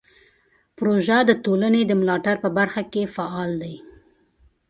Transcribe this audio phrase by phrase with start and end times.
[0.77, 3.75] پروژه د ټولنې د ملاتړ په برخه کې فعال دی.